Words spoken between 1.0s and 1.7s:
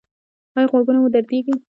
مو دردیږي؟